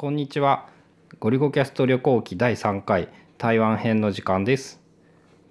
[0.00, 0.68] こんにちは。
[1.18, 4.80] ゴリゴキャスト旅行記第3回台湾編の時間です。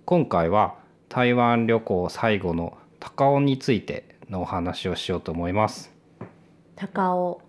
[0.05, 0.75] 今回は
[1.09, 5.93] 台湾旅行最後の高雄についてのお話をしようと思います。
[6.77, 7.41] 高尾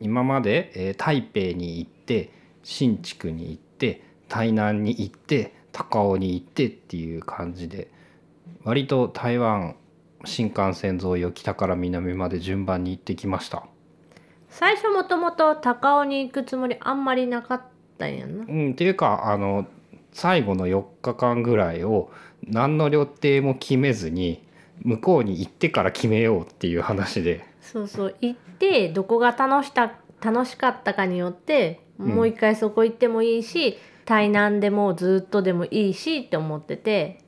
[0.00, 2.32] 今まで、えー台北に行って
[2.64, 7.92] 新竹に行って台南に行って高雄に行ってっていう感じで
[8.64, 9.76] 割と台湾
[10.24, 13.68] 新幹線沿いを北から南まで順番に行ってきました。
[14.58, 17.62] 最初もともと高尾に行くつもりあんまりなかっ
[17.96, 18.44] たんやんな。
[18.44, 19.68] うん、っていうかあの
[20.10, 22.10] 最後の4日間ぐらいを
[22.44, 24.42] 何の予定も決めずに
[24.82, 27.46] 向こうに行ってから決めようっていう話で。
[27.60, 37.20] そうそう行ってどこが楽した楽しかったかによってうんもう一回そこ行ってもいいし、台南でもずっとでもいいしって思ってて。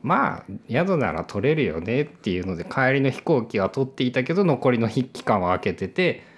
[0.00, 6.31] まあ宿なら取れるよねっていうので帰りの飛行機は取っていたけど残りの筆記間は空けてて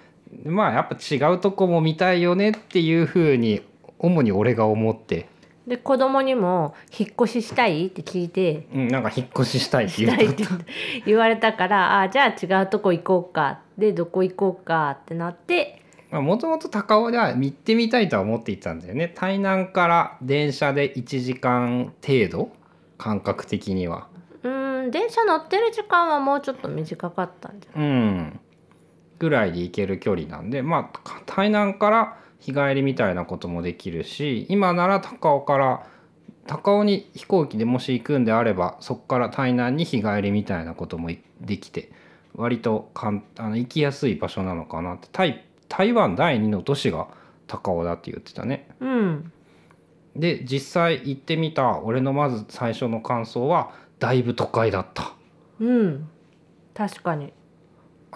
[0.44, 3.62] まあやっぱ違うとこも見たいよねっていうふうに
[3.98, 5.28] 主に俺が思って、
[5.66, 8.66] で子供にも「引っ越ししたい?」って聞いて。
[8.74, 10.16] うん、なんか引っ越ししたいってし言
[11.06, 13.60] 言われたからあじゃあ違うとこ行こうか。
[13.78, 14.98] でどこ行こうか。
[15.02, 15.80] ってなって。
[16.10, 19.12] もともと高尾では行ってみたいとは思っていたんだよね。
[19.16, 22.50] 台南から電車で1時間程度？
[22.98, 24.06] 感覚的には。
[24.42, 28.40] うーん電車乗ってる時間はもうちょっと短かったんじゃうん
[29.18, 35.86] ぐらいで行ける距離なんでまあか台南から日帰りみたいなこともできるし今なら高尾から
[36.46, 41.90] 高尾に飛行機でもし行くんであればそこから台南に日帰りみたいなこともいできて
[42.34, 45.08] 割とかんあの行きやすい場所なのかなって。
[45.12, 47.08] 台台湾第2の都市が
[47.46, 48.68] 高尾だって言ってたね。
[48.80, 49.32] うん。
[50.16, 55.14] で実際行ってみた俺のまず最初の感想はだいぶ都会だった。
[55.60, 56.08] うん。
[56.74, 57.32] 確かに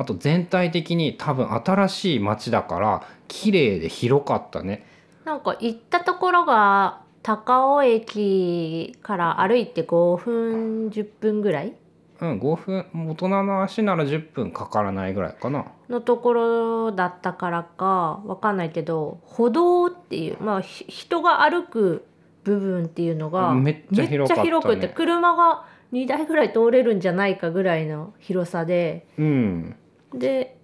[0.00, 4.86] あと全体的に多分新しい街だから綺麗で広かったね。
[5.24, 11.74] なんか行ったところが高尾駅から歩いて5分10分ぐらい？
[12.20, 15.66] うん5分大人の足なら10分かからないぐらいかな。
[15.88, 22.06] のところだったからかわかんないけど歩道っていうまあひ人が歩く
[22.44, 24.42] 部分っていうのがめっちゃ広ね。
[24.42, 29.08] 広くて車が2台ぐらい通れるんじゃないかぐらいの広さで。
[29.18, 29.76] うん
[30.14, 30.56] で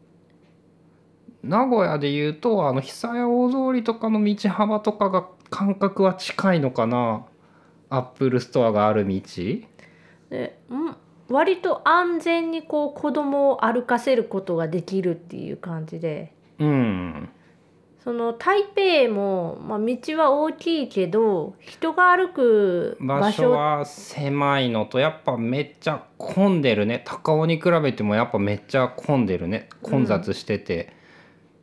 [1.43, 7.27] 名古屋で言うとあの久屋大通りとかの道幅とかが感覚は近いのかな。
[7.91, 9.21] アップルストアがある道。
[10.31, 10.97] でん
[11.28, 16.33] 割と安全にこう子供を歩かせることができるっていう感じで。
[16.59, 17.28] うん
[18.04, 27.03] その台北も、まあ、道は大きいけど人が歩く場場所所は狭いのとやっぱめっちゃ混んでるね。
[27.06, 29.70] 高尾に比べてもやっぱめっちゃ混んでるね。
[29.81, 30.92] 混雑してて、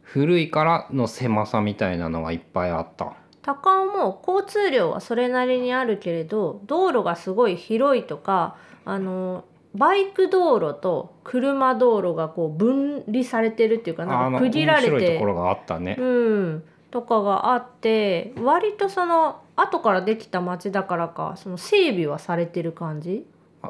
[0.02, 3.14] 古いからの狭さみたいなのがいっぱいあった。
[3.44, 23.26] 高尾も交通量はそれなりにあるけれど道路がすごい広いとかあのバイク道路と車道路がこう分離されてるっていうかあなんのか区切られ面白いとてころがあったね、うん、とかがあって割とその後からできた町だからかその整備はされてる感じ？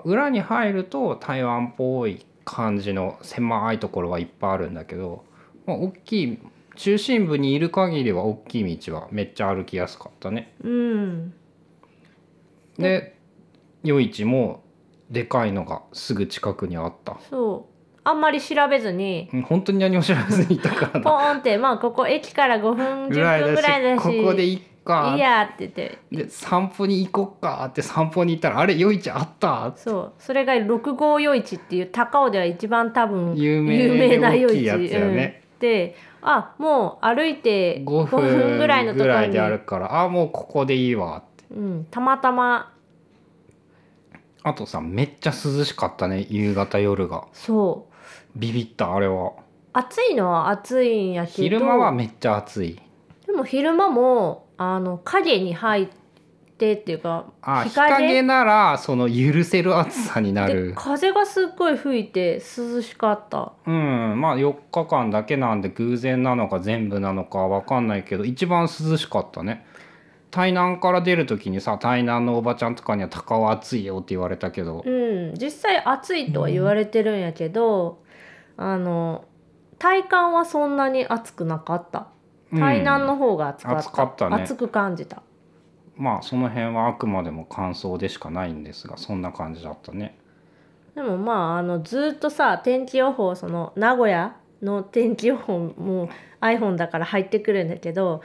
[0.06, 5.23] 裏に入ると台湾っぽい感じの狭いところはいっぱいあるんだけど、
[5.66, 6.39] まあ、大きい
[6.75, 10.53] 中心部にいる限りは大きい道はめっちゃ歩きやすかったね。
[10.63, 11.33] うん。
[12.79, 13.18] で
[13.83, 14.63] 夜市も
[15.11, 17.19] でかいのがすぐ近くにあった。
[17.29, 17.72] そう。
[18.03, 21.01] あんまり調べずにうん本当に何も知らずにいたから。
[21.01, 25.11] ポなーンってまあここ駅から5分ぐら10分ぐらいだしここでいっか。
[25.13, 26.00] いいやって言って。
[26.11, 29.73] で散歩に行こっかって散歩に行ったらあれ夜市あった？
[29.75, 30.13] そう。
[30.17, 35.59] それが六号夜市っていう高尾では一番多分有名で大きいやつやね、うん。
[35.59, 40.01] であもう歩いて5 5分分ぐらいのところにぐらいであるから。
[40.01, 41.44] あもうここでいいわって。
[41.53, 42.73] うん、たまたま
[44.44, 47.28] あとさめっちゃ涼しかったね夕方夜が。
[47.34, 48.40] そう。
[48.40, 49.34] ビビったあれは。
[49.74, 51.34] 暑いのは暑いんやけど。
[51.44, 52.80] 昼間はめっちゃ暑い。
[53.25, 55.88] でも昼間もあの影に入っ
[56.57, 58.21] てっていうかあ日陰？
[58.21, 63.54] ならその許せる暑さになでる風がすっごい吹いて涼しかった。
[63.65, 69.65] うんまあ4日間だけなんで偶然なのか全部なのかわかんないけど一番涼しかったね
[70.31, 74.81] 台南から出る時にさ台南のおばちゃんとかには「高尾暑いよ」って言われたけど。
[74.86, 78.00] うん実際暑いとは言われてるんやけど、
[78.57, 79.25] あの
[79.78, 82.07] 体感はそんなに暑くなかった。
[82.54, 84.44] 台南の方が暑かった,、暑かったね。
[84.44, 85.22] 暑く感じた。
[85.95, 90.18] まあその辺はあくまでも感想でしかないんですがそんな感じだったね。
[90.95, 96.10] でもまああのずっとさ天気予報その名古屋の天気予報も
[96.42, 98.22] iPhone だから入ってくるんだけど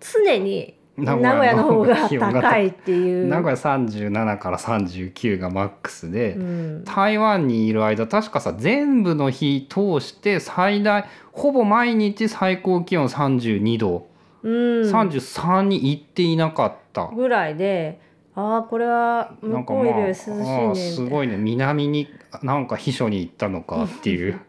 [0.00, 3.26] 常に名古屋の方が高いっていう。
[3.26, 6.84] 名古屋37から39がマックスで、うん。
[6.84, 14.08] 台湾にいる間確かさ全部の日通して最大ほぼ毎日最高気温32度、
[14.42, 14.52] うん、
[14.82, 17.06] 33に行っていなかった。
[17.06, 18.00] ぐらいで
[18.34, 21.36] ああこれは向こうよりは涼しいねすごいね。
[21.36, 22.08] 南に
[22.42, 24.40] なんか秘書に行ったのかっていう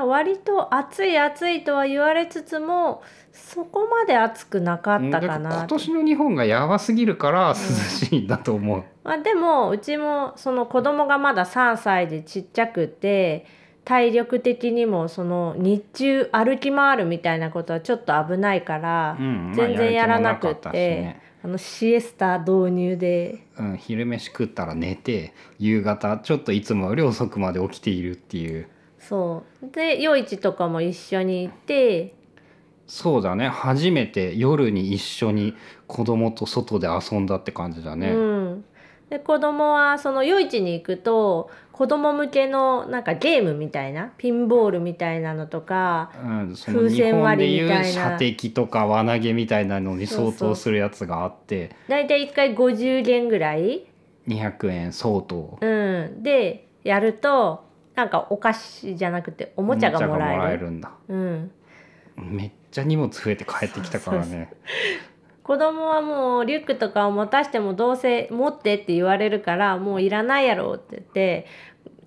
[0.00, 3.02] 割と暑い暑いとは言われつつも
[3.32, 13.46] そこまで暑くなかったかな今年の日本がやばすぎるから涼しいんだと思う、まあ、でもうちもその子供がまだ3歳でちっちゃくて
[13.84, 21.22] 体力的にもその日中歩き回るみたいなことはちょっと危ないから、全然やらなくて、ね。
[21.44, 23.44] あのシエスタ導入で。
[23.58, 28.68] うん、昼飯食ったら寝て夕方ちょっといつもより遅くまで起きているっていう
[29.08, 29.70] そう。
[29.70, 32.14] で夜市とかも一緒に行って。
[32.86, 33.48] そうだね。
[33.48, 35.54] 初めて夜に一緒に
[35.86, 38.64] 子供と外で遊んだって感じだね、うん、
[39.08, 48.10] で子供はその夜市に行くと子供向けのなんかゲームみたいなピンボールみたいなのとかうん、風船割りみたいな。
[48.12, 51.74] 射的とか輪投げみたいなのに相当するやつがあって。
[51.88, 53.86] だいたい1回50元ぐらい、
[54.28, 55.58] 200円相当。
[55.60, 60.66] うん、でやるとなんかお菓子じゃなくておもちゃがもらえる。
[60.66, 61.50] るんだうん、
[62.16, 64.52] めっちゃ荷物増えて帰ってきたからね。
[65.42, 71.46] 子供はもうリュックとかを持たしてもどうせ持ってって言われるからもういらないやろって言って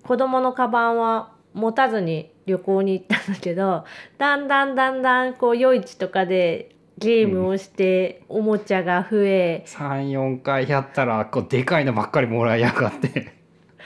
[0.04, 3.84] 子供のカバンは持たずに旅行に行ったんだけど
[4.16, 13.35] だんだんだんだんこう夜市とかでゲームをしておもちゃが増え、34回やったらこうでかいのばっかりもらいやがって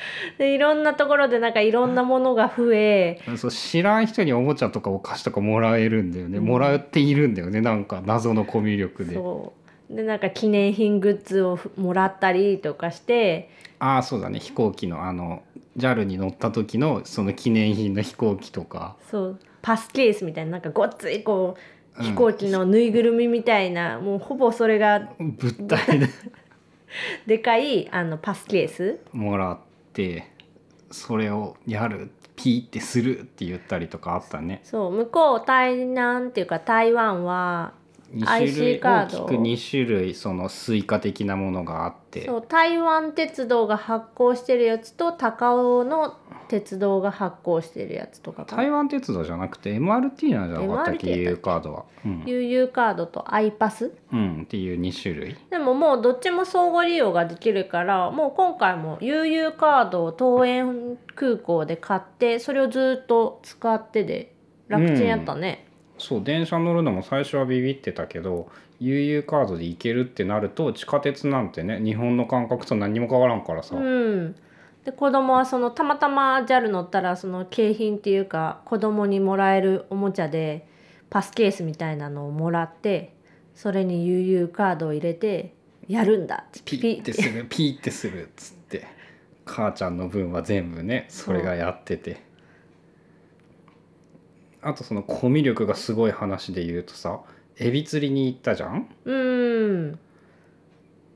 [0.39, 6.45] でいろんなところでなんかいろんなものが増えそう知らん人におもちゃとかお菓子とかもらえるんだよね、うん。
[6.45, 7.61] もらっているんだよね。
[7.61, 9.15] なんか謎のコミュ力で。
[9.15, 9.53] そ
[9.91, 9.97] う。
[9.97, 13.51] でなんか記念品グッズをもらったりとかして
[13.81, 14.39] ああそうだね。
[14.39, 15.43] 飛行機のあの
[15.77, 18.97] JAL に乗った時のその記念品の飛行機とか。
[19.11, 19.41] そう。
[19.63, 21.57] パスケースみたいななんかごっついこ
[21.99, 22.07] ううん。
[22.07, 26.09] 飛行機のぬいぐるみみたいな、もうほぼそれが物体で
[27.27, 29.01] でかいあのパスケース。
[29.13, 29.59] もらっ
[30.01, 30.33] て
[30.91, 34.61] それをやるピーってするって言ったりとかあったね。
[34.65, 37.75] そう向こう台南っていうか台湾は
[38.15, 39.25] 2種類 IC カード。
[39.25, 42.27] 大きく2種類そのスイカ的なものがあって。
[42.27, 46.17] そう台湾鉄道が発行してるやつと高雄の
[46.49, 48.63] 鉄道が発行してるやつとかかな。
[48.63, 52.25] 台湾鉄道じゃなくて MRT なんじゃなかったっけ MRT だっ U カードは、うん。
[52.27, 53.93] 悠々カードと i パス？
[54.13, 55.37] うん、っていう2種類。
[55.51, 64.35] でももうどっちも相互利用ができるからもう今回も悠々カードを桃園空港で買ってそれをずっと使ってで
[64.67, 65.67] 楽ちんやったね、
[66.01, 68.51] そう電車乗るのも最初はビビってたけど
[68.81, 74.35] 悠々カードで行けるってなると地下鉄なんてね日本の感覚と何にも変わらんからさ、うん、
[74.85, 80.67] で子供はそのたまたま JAL 乗ったらその景品っていうか子供にもらえるおもちゃで
[81.11, 83.15] パスケースみたいなのをもらって
[83.55, 85.55] それに悠々カードを入れて
[85.87, 89.01] やるんだってピッてするピーってするっつって。
[89.51, 92.23] 母ちゃんの分は全部ねそれがやってて
[94.63, 97.21] あとそのコミュ力がすごい話で言うとさ
[97.59, 98.89] エビ釣りに行ったじゃん？
[99.05, 99.99] うん。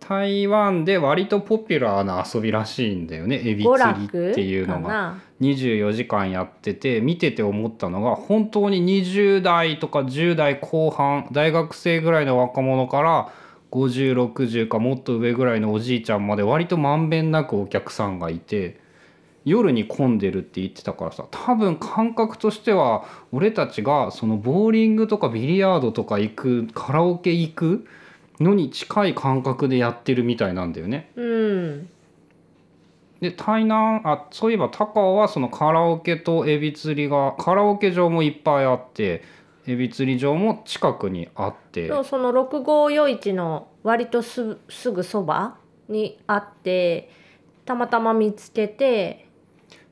[0.01, 4.83] 台湾で割とポピュラーな遊びらしいんだよねエビ娯釣り楽っていうのが。
[4.83, 13.33] かな？24時間やってて見てて思ったのが本当に20代とか10代後半大学生ぐらいの若者から
[13.73, 18.79] 5060かもっと上ぐらいのおじいちゃんまで割とまんべんなくお客さんがいて
[19.45, 27.87] 夜に混んでるって言ってたからさ多分感覚としては俺たちがそのボーリングとかビリヤードとか行くカラオケ行く
[28.41, 31.11] のに近い感覚でやってるみたいなんだよね。
[31.17, 31.89] うん
[33.21, 39.23] で台南あそういえば高尾はそのカラオケとエビ釣りがカラオケ場もいっぱいあって
[39.67, 45.57] エビ釣り場も近くにあってそうその六号夜市の割とすすぐそば
[45.89, 47.09] にあって
[47.65, 49.27] たまたま見つけて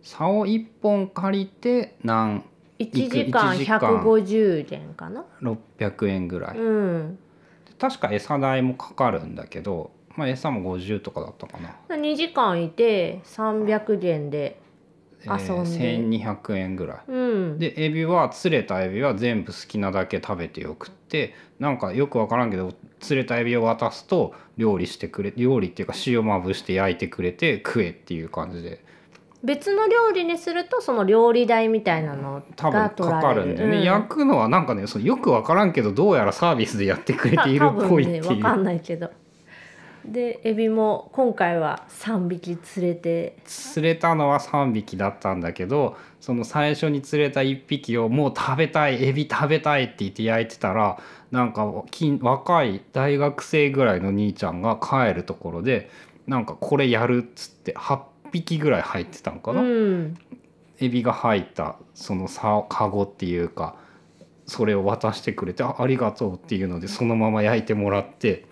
[0.03, 2.45] 竿1本借りて何
[2.79, 3.81] ？1時間1時間。
[3.81, 7.19] 150元かな？600円ぐらい、うん。
[7.79, 14.61] 確か餌代もかかるんだけど、まあ、餌も50とかだったかな、2時間いて300元で
[15.25, 16.19] えー遊んで。
[16.19, 16.99] 1200円ぐらい。
[17.09, 17.17] う
[17.55, 17.59] ん。
[17.59, 28.85] でエビは釣れたエビは全部好きなだけ食べてよくってなんかよく分からんけど釣れたエビを渡すと料理してくれ料理っていうか塩まぶして焼いてくれて食えっていう感じで
[29.45, 33.83] 別の料理にするとその料理代みたいなの多分かかるんだよね、うん。
[33.83, 38.05] 焼くのはなんかねそうよく分からんけどどうやらサービスでやってくれているっぽい。
[38.05, 39.11] っていう、ね分かんないけど。
[40.05, 43.37] でエビも今回は3匹釣れて。
[43.45, 50.99] 釣れたのは3匹だったんだけどその最初に釣れた1匹をもう食べたいエビ食べたいって言って焼いてたら
[51.31, 55.91] なんかき若い大学生ぐらいの兄ちゃんが帰るところで
[56.27, 58.01] なんかこれやるっつって8
[58.33, 60.17] 匹ぐらい入ってたのかうな、ん
[60.81, 63.77] エビが入ったそのさカゴっていうか
[64.47, 68.47] それを渡してくれてあありがとうっていうのでそのまま焼いてもらって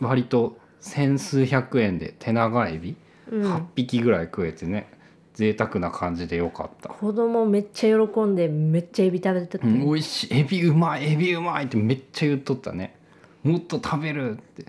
[0.00, 2.96] 割と千数百円で手長エビ
[3.30, 3.54] うん。
[3.54, 4.86] 8匹ぐらい食えてね
[5.34, 10.38] 贅沢な感じでよかった、子供めっちゃ喜んでめっちゃエビ食べてた、うん、美味しい。
[10.38, 12.96] エビうまいエビうまいってめっちゃ言っとったね。
[13.42, 14.66] もっと食べるって、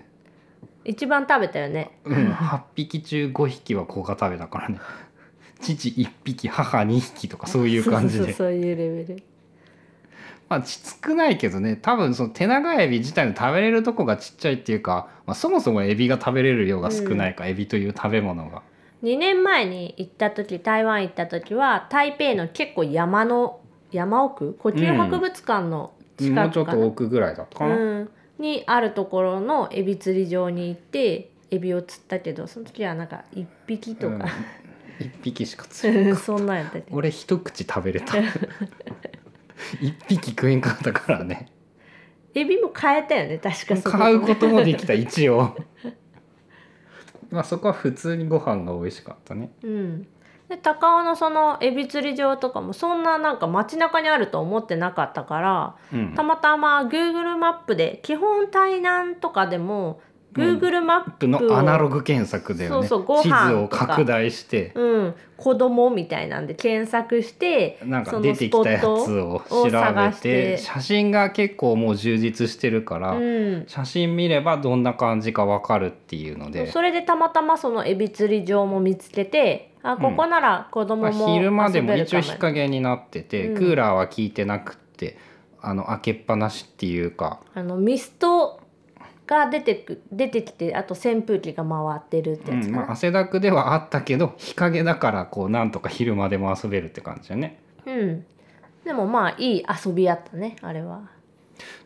[0.86, 1.98] 一番食べたよね。
[2.04, 4.78] うん、8匹中5匹は子が食べたからね。
[5.60, 8.24] 父1匹母2匹とかそういう感じで。
[8.24, 9.22] そうそうそういうレベル。
[10.48, 11.76] まあち少ないけどね。
[11.76, 18.62] 多分その手長エビ自体の食べれるとこがちっちゃいっていうか、まあ、そもそもエビが食べれる量が少ないか、エビという食べ物が。
[19.02, 24.56] 2年前に行った時台湾行った時は台北の結構山の山奥？
[24.62, 34.26] 古虫博物館のも近うちょっくかな、と奥ぐらいだったかな、うん、にあるところのエビ釣り場に行ってエビを釣ったけどその時はなんか1匹とか、
[34.98, 36.24] 1匹しか釣れなかった。
[36.24, 38.14] そんなんやった俺一口食べれた。
[39.80, 41.50] 1匹食えんかったからね。
[42.34, 45.56] エビも買えたよね確かそこ買うこともできた 一応。
[47.30, 49.50] まあそこは普通にご飯が美味しかったね。
[49.62, 50.06] うん、
[50.48, 56.14] で高尾のそのエビ釣り場とかもそんななんか街中にあると思ってなかったからうん。
[56.14, 60.00] たまたま Google マップで基本台南とかでも
[60.36, 64.72] Google マップを、のアナログ検索だよねそうそうご飯地図を拡大して。
[64.74, 69.70] うん、子供みたいなんで検索してなんか出てきたやつを調べ
[70.12, 70.58] てて。
[70.58, 83.54] 写真が結構もう充実してるから、うん、写真見ればどんな感じかわかるっていうので、それでたまたまそのエビ釣り場も見つけてあここなら子供まあ、も昼間でも一応日陰になってて、うん。
[83.54, 85.16] クーラーは効いてなくって
[85.60, 87.40] あの開けっぱなしっていうか。
[87.54, 88.60] あのミスト
[89.26, 92.74] が出てく出てきてあと扇風機が回ってるってやつかな、うん。
[92.74, 97.60] まあ、汗だくではあったけど日陰だからこうなんとか昼間でも遊べるって感じだね。
[97.86, 98.26] うん、
[98.84, 101.02] でもまあいい遊びやったねあれは。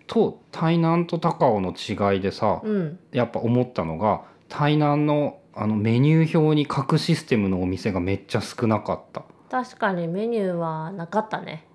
[0.07, 9.25] と台南と高尾の違いでさ、うん、やっぱ思ったのが台南のあのメニュー表に書くシステムのお店がめっちゃ少なかった。
[9.50, 11.66] 確かにメニューはなかったね。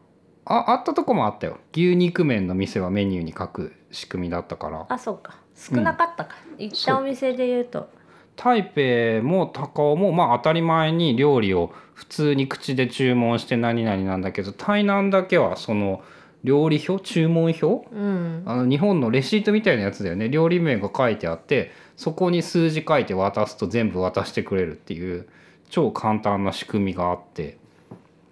[0.45, 1.57] ああったとこもあったよ。
[1.73, 4.85] 牛肉麺の店はメニューに書く仕組みだったから。
[4.87, 5.35] あそうか。
[5.55, 7.89] 少なかったか、行ったお店で言うと。
[8.35, 16.01] 台北も高尾もまあ当たり前に料理を普通に口で注文して何々なんだけど台南だけはその
[16.43, 17.65] 料理表注文表？
[17.91, 18.43] うん。
[18.45, 20.29] あの日本のレシートみたいなやつだよね。
[20.29, 25.27] 料理名が書いてあってそこに数字書いて渡すと全部渡してくれるっていう
[25.69, 27.57] 超簡単な仕組みがあって、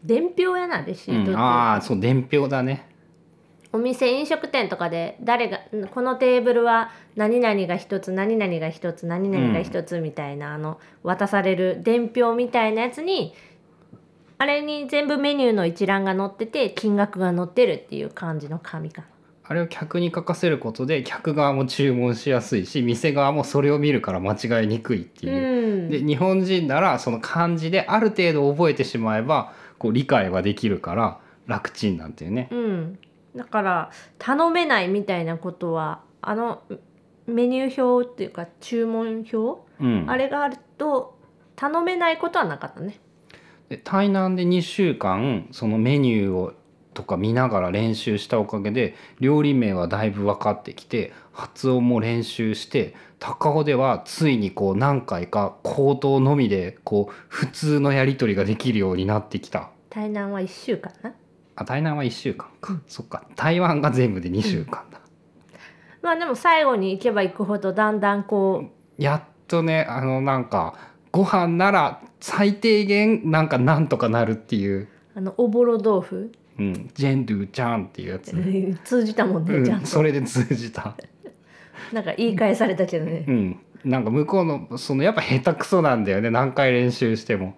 [0.04, 2.90] 伝票やなレシうんートって、ああそう伝票だね。
[3.72, 13.34] お店飲食店とかで誰がんこのテーブルは何々が一つ何々が一つ何々が一つみたいな、あの渡される伝票みたいなやつに
[14.38, 19.08] あれに全部メニューの一覧が載ってて金額が載ってるっていう感じの紙かな。
[19.46, 25.58] あれを客に書かせることで客側も注文しやすいし店側もそれを見るから間違いにくいっていう。
[25.58, 32.48] うんで日本人ならその漢字である程度覚えてしまえばこう理解はできるから楽ちんなんていうね。
[32.52, 33.00] うん、
[33.36, 36.64] だから頼めないみたいなことはあの
[37.28, 41.18] メニュー表っていうか注文表、うん、あれがあると
[41.56, 43.00] 頼めないことはなかったね。
[43.70, 46.54] で台南で2週間そのメニューを
[46.94, 59.70] とか見ながら練習したおかげで料理名はだいぶ分かってきて発音も練習して高尾ではついにこう何回か口頭のみでこう普通のやり取りができるようになってきた。
[59.90, 61.14] 台南は1週間な？
[61.56, 63.28] あ台南は1週間か、そっか。
[63.36, 65.00] 台湾が全部で2週間だ、
[66.02, 70.76] まあでも最後に行けば行くほどだんだんこやっとねあのなんか
[71.12, 74.88] ご飯なら最低限なんかなんとかなるっていう、う。
[75.16, 76.32] あのおぼろ豆腐？
[76.60, 78.32] うん、ジェンドゥちゃんっていうやつ、
[78.84, 79.88] 通じたもんね、うん、ちゃんと。
[79.88, 80.96] それで通じた、
[81.92, 83.26] なんか言い返されたけどね。
[83.28, 86.30] うん、なんか向こうのそのやっぱ下手くそなんだよね。
[86.30, 87.56] 何回練習しても、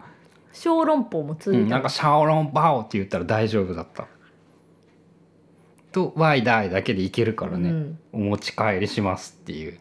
[0.54, 1.70] 小籠包も通うん、じたもん。
[1.72, 4.08] なんかシャオロンバオって言ったら大丈夫だった。
[5.92, 8.00] と「ワイダイ」だけでいけるからね、うん。
[8.14, 9.78] お持ち帰りしますっていう。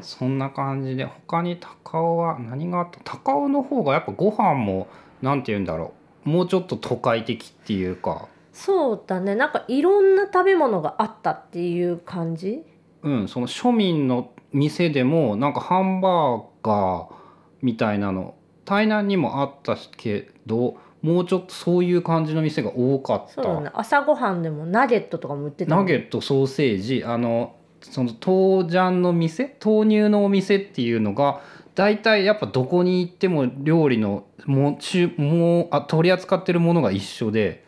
[0.00, 2.98] そんな感じで他に高尾は何があった？
[3.04, 4.88] 高尾の方がやっぱご飯も
[5.22, 8.28] なんて言うんだろうもうちょっと都会的っていうか。
[8.52, 9.34] そうだね。
[9.34, 12.62] なんかいろんな食べ物があったっていう感じ？
[13.02, 17.14] うんその庶民の店でもなんかハンバーガー
[17.62, 23.32] みたいなの台南にもあったけどもうちょっとそういう感じの店が多かった。
[23.34, 23.70] そうだね。
[23.74, 29.56] 朝ごはんでもナゲットとかも売ってたナゲットソーセージあのその豆醤の店？
[29.62, 31.42] 豆乳のお店っていうのが
[31.74, 37.64] 大体やっぱどこに行っても料理のもちもうあ取り扱ってるものが一緒で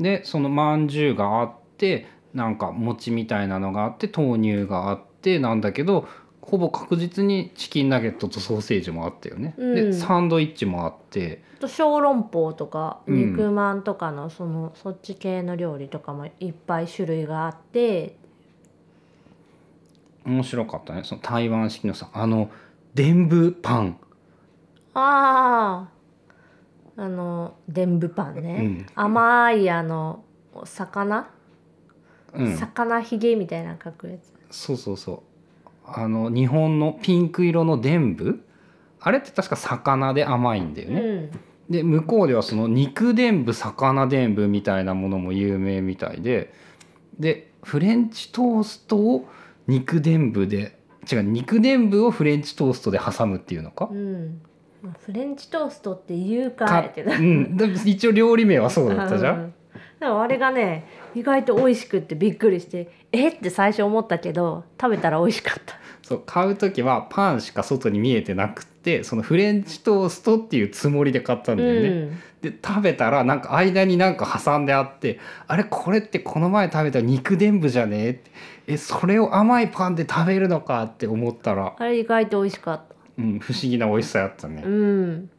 [0.00, 6.08] でそのまんじゅうがあってなんか餅みたいなのがあって豆乳があってなんだけど
[6.40, 9.54] ほぼ確実にチキンナゲットとソーセージもあったよね。
[9.58, 9.74] うん。
[9.74, 11.42] でサンドイッチもあって。
[11.58, 13.32] あと小籠包とかうん。
[13.32, 18.16] 肉まんとかのその、そっち系の料理とかもいっぱい種類があって
[20.26, 21.02] 面白かったね。
[21.04, 22.50] その台湾式のさあの
[22.94, 23.98] 伝部パン。
[24.94, 25.88] あ
[26.96, 28.86] ああの伝部パンね、うん。
[28.94, 31.28] 甘いあのお魚、
[32.34, 34.32] うん、魚ひげみたいなの描くやつ。
[34.50, 35.20] そうそうそう。
[35.84, 38.44] あの日本のピンク色の伝部
[39.00, 41.30] あれって確か魚で甘いんだよね、うん。
[41.70, 46.52] で向こうではその肉伝部魚伝部みたいなものも有名みたいで。
[47.18, 49.28] でフレンチトーストを
[49.66, 50.78] 肉伝部で
[51.10, 53.88] 違う肉伝部をフレンチトーストで挟むっていうのか？
[53.90, 54.40] う、ん。
[54.82, 56.84] まあフレンチトーストって言うか
[57.18, 59.54] うん、一応料理名はそうだったじゃん
[60.00, 60.84] でもあれがね
[61.14, 63.28] 意外と美味しくってびっくりしてえ？
[63.28, 65.74] って最初思ったけど食べたら美味しかった。
[66.02, 72.20] そう買う時はパンしか外に見えてなくってそのフレンチトーストっていうつもりで買ったんだよね、うん。
[72.42, 75.64] で食べたらなんか間になんか挟んであってあれ？
[75.64, 77.98] これってこの前食べた肉伝部じゃね？
[78.06, 78.22] え
[78.68, 82.94] えそれを甘いパンで食べるのかって思ったら、あれ意外と美味しかった。
[83.18, 85.30] うん、不思議な美味しさやったね、うん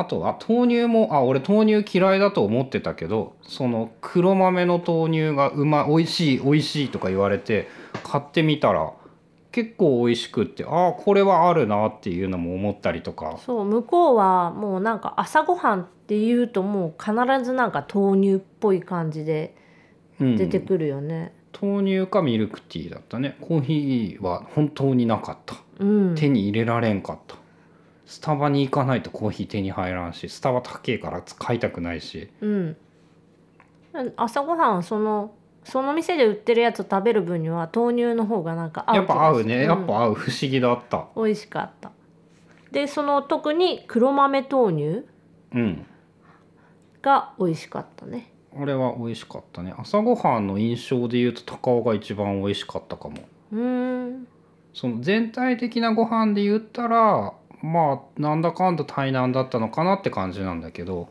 [0.00, 7.68] あとは豆乳もあ俺豆乳嫌いだと思ってたけどその黒豆の豆乳がうまい美味しい美味しいとか言われて
[8.02, 8.92] 買ってみたら
[9.52, 13.38] 結構美味しくってああこれはあるなっていうのも思ったりとか。
[13.44, 17.12] そう向こうはもうなんか朝ごはんっていうともう必
[17.44, 19.54] ずなんか豆乳っぽい感じで
[20.20, 20.36] うん。
[20.36, 21.32] 出てくるよね。
[21.60, 23.36] 豆乳かミルクティーだったね。
[23.40, 25.56] コーヒーは本当になかった。
[25.80, 26.14] うん。
[26.14, 27.36] 手に入れられんかった
[28.10, 32.28] スタバに行かないとコーヒー手に入らんしスタバ高えから買いたくないし。
[32.40, 32.76] うん。
[34.16, 40.14] 朝ごはんそのその店で売ってるやつを食べる分には豆乳の方がなんか合うやっぱ合うね、やっぱ合う。
[40.14, 41.06] 不思議だった。
[41.14, 41.92] うん美味しかった。
[42.72, 45.06] でその特に黒豆豆乳
[45.54, 45.86] うん。
[47.02, 48.32] が美味しかったね。
[48.60, 49.72] あれは美味しかったね。
[49.78, 53.18] 朝ごはんの印象で言うと高尾が一番美味しかったかも。
[53.52, 54.26] うーん。
[54.74, 61.08] その全体的なご飯で言ったらまあなんだかんだ台南だったのかなって感じなんだけど、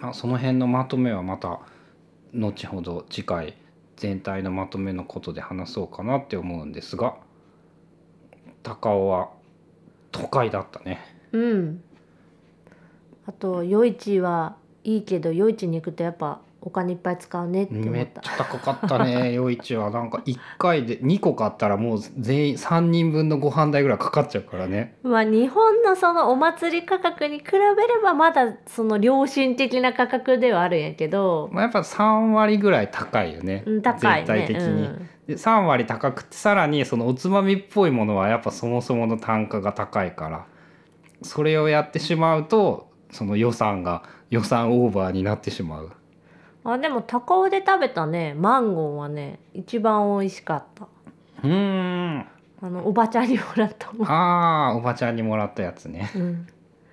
[0.00, 1.60] まあ、その辺のまとめはまた
[2.32, 3.56] 後ほど次回
[3.96, 7.16] 全体のまとめのことで話そうかなって思うんですが
[8.62, 9.30] 高尾は
[10.12, 11.00] 都会だったね。
[11.32, 11.82] うん。
[13.26, 18.20] あと夜市はいいけど夜市に行くとやっぱお金いっぱい使うねって思めった。
[18.20, 19.90] っちゃ高かったね 夜市は。
[19.90, 24.96] なんか1回で2個買ったらもう全員3人分のご飯代ぐらいかかっちゃうからね。
[25.02, 33.62] まあ日本のそのお祭り価格に比べればまだその良心的な価格ではあるんやけど、まあ、やっぱ3割ぐらい高いよね。
[33.66, 34.26] うん、高いね。
[34.26, 35.08] 全体的に、うん。
[35.26, 40.44] で3割高くてさらにそのおつまみっぽいものはやっぱそもそもの単価が高いから。
[41.22, 45.90] それをやってしまうとその予算が予算オーバーになってしまう
[46.64, 48.34] あでも高尾で食べたね。
[48.34, 50.88] マンゴーはね一番美味しかった。
[51.42, 52.26] うーん。
[52.62, 56.10] あのおばちゃんにもらったあーおばちゃんにもらったやつね。
[56.14, 56.46] うん、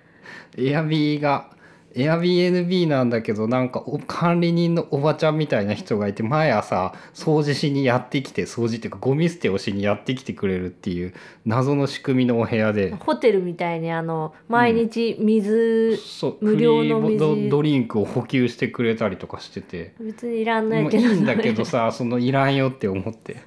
[0.58, 1.50] エアビーが
[1.96, 11.14] エアビー NB なんだけどなんかお管理人のおばちゃんみたいな人がいて毎朝掃除しにやってきて掃除っていうかゴミ捨てをしにやってきてくれるっていう
[11.46, 12.94] 謎の仕組みのお部屋で。
[13.00, 16.38] ホテルみたいにあの毎日水、そう。
[16.42, 19.94] 無料の水ドドリンクを補給してくれたりとかしてて。
[20.00, 23.38] 別にいらんないけどいいんだけどさそのいらんよって思って。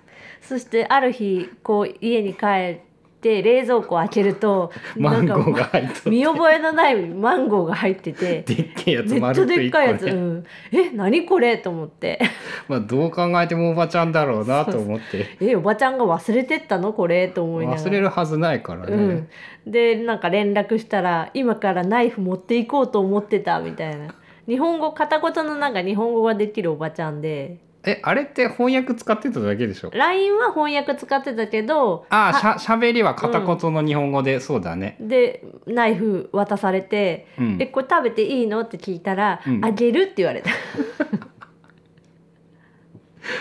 [0.41, 2.90] そしてある日こう家に帰って
[3.23, 6.11] 冷蔵庫を開けると マンゴーがなんか入って。
[6.11, 8.43] 見覚えのないマンゴーが入ってて。
[8.49, 11.59] でっけえやつ丸くでっかいやつ、ねうん、え何これ？
[11.59, 12.19] と思って。
[12.69, 15.27] まあどう考えてもおばちゃんだろうなと思って。
[15.41, 16.93] えおばちゃんが忘れてったの？
[16.93, 17.29] これ？
[17.29, 17.83] と思いながら。
[17.83, 19.29] 忘れるはずないからね、うん、
[19.67, 24.15] でなんか連絡したら今からナイフ持っていこうと思ってたみたいな。
[24.49, 34.97] 日本語片言のなんか日本語ができるおばちゃんでえあれって翻訳使ってただけでしょ？LINE は翻訳使ってたけどああしはゃしゃべりは片言の日本語で、そうだね。
[35.01, 37.57] でナイフ渡されて「うん。
[37.61, 39.65] えこれ食べていいの?」って聞いたら「うん。
[39.65, 40.51] あげる」って言われた。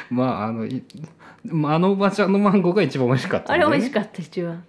[0.09, 0.83] まああのい
[1.43, 3.59] まああのおばちゃんのマンゴーが一番美味しかったね。
[3.59, 4.63] れ美味しかった一番。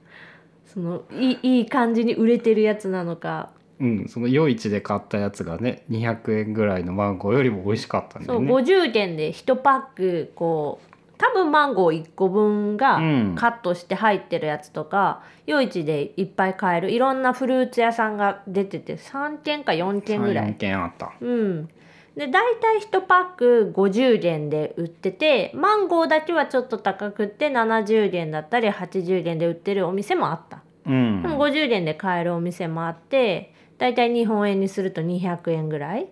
[0.67, 8.53] そのいいいい感じに売れてるやつなのか、うん、その夜市で買ったやつがね200円ぐらいのマンゴーよりも美味しかったんだそうよね。
[8.53, 20.55] 50元で1パックこう多分マンゴー1個分がうんカットして入ってるやつとか、夜市でいっぱい買えるいろんなフルーツ屋さんが出てて3軒か4軒ぐら3い。
[20.55, 21.12] 軒あった。
[21.21, 21.69] うん
[22.16, 30.62] で大体1パック50元で売っててマンゴーだけはちょっと高くって70元だったり80元で売ってるお店もあった。
[30.87, 36.07] うんでも50元で買えるお店もあってだいたい日本円にすると200円ぐらい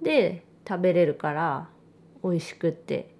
[0.00, 1.68] で食べれるから
[2.24, 3.14] 美味しくって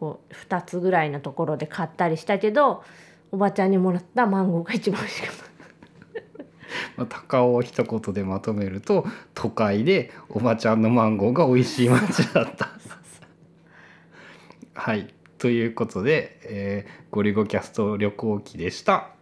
[0.00, 2.82] こう2つぐらいのところで買ったりしたけど
[3.30, 5.44] おばちゃんにもらったマンゴーが一番美味しかった。
[6.96, 9.04] まあ、高尾を一言でまとめると
[9.34, 12.70] 都会でおばちゃんのマンゴーが美味しい街だった。
[14.72, 19.13] はいということで、えーゴリゴキャスト旅行記でした。